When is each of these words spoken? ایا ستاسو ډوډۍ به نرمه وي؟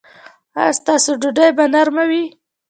ایا 0.59 0.77
ستاسو 0.79 1.11
ډوډۍ 1.21 1.49
به 1.57 1.65
نرمه 1.73 2.03
وي؟ 2.09 2.23